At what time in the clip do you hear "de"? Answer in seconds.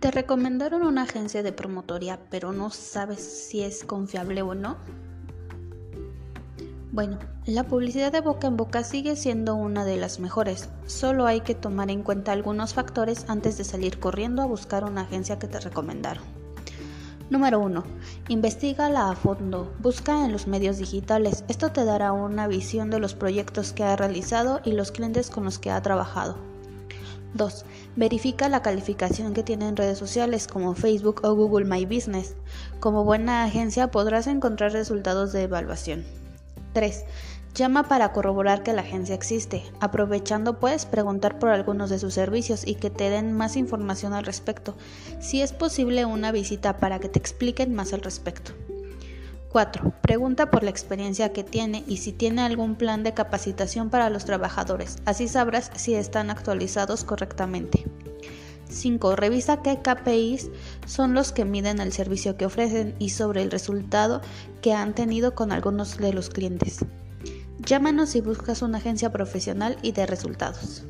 1.42-1.52, 8.12-8.20, 9.84-9.96, 13.58-13.64, 22.90-23.00, 35.32-35.42, 41.90-41.98, 53.02-53.14, 65.96-66.12, 69.92-70.06